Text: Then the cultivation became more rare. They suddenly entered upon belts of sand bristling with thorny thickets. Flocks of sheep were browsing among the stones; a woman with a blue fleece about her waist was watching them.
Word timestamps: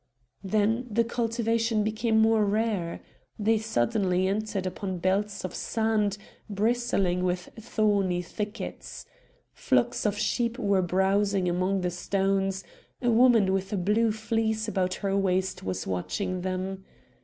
Then 0.43 0.87
the 0.89 1.03
cultivation 1.03 1.83
became 1.83 2.17
more 2.17 2.43
rare. 2.43 3.01
They 3.37 3.59
suddenly 3.59 4.27
entered 4.27 4.65
upon 4.65 4.97
belts 4.97 5.45
of 5.45 5.53
sand 5.53 6.17
bristling 6.49 7.23
with 7.23 7.49
thorny 7.59 8.23
thickets. 8.23 9.05
Flocks 9.53 10.03
of 10.07 10.17
sheep 10.17 10.57
were 10.57 10.81
browsing 10.81 11.47
among 11.47 11.81
the 11.81 11.91
stones; 11.91 12.63
a 12.99 13.11
woman 13.11 13.53
with 13.53 13.71
a 13.73 13.77
blue 13.77 14.11
fleece 14.11 14.67
about 14.67 14.95
her 15.05 15.15
waist 15.15 15.61
was 15.61 15.85
watching 15.85 16.41
them. 16.41 16.83